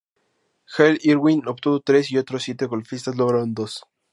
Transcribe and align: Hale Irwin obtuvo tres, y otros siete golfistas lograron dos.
Hale 0.77 0.97
Irwin 1.03 1.43
obtuvo 1.45 1.79
tres, 1.79 2.09
y 2.11 2.17
otros 2.17 2.41
siete 2.41 2.65
golfistas 2.65 3.15
lograron 3.17 3.53
dos. 3.53 3.83